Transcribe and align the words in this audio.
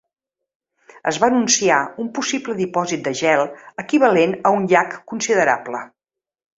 Es 1.11 1.19
va 1.23 1.29
anunciar 1.33 1.77
un 2.05 2.09
possible 2.17 2.57
dipòsit 2.63 3.05
de 3.11 3.15
gel 3.23 3.45
equivalent 3.87 4.37
a 4.53 4.57
un 4.61 4.69
llac 4.75 5.01
considerable. 5.15 5.89